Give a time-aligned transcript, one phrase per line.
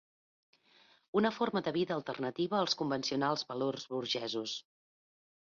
[1.21, 4.57] Una forma de vida alternativa als convencionals valors burgesos.